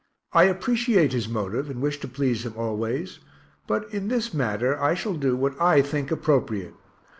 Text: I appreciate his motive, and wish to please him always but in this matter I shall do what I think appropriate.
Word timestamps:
I 0.33 0.45
appreciate 0.45 1.13
his 1.13 1.29
motive, 1.29 1.69
and 1.69 1.79
wish 1.79 1.99
to 1.99 2.07
please 2.07 2.43
him 2.43 2.55
always 2.57 3.19
but 3.67 3.87
in 3.93 4.07
this 4.07 4.33
matter 4.33 4.81
I 4.81 4.95
shall 4.95 5.13
do 5.13 5.35
what 5.35 5.61
I 5.61 5.83
think 5.83 6.09
appropriate. 6.09 6.73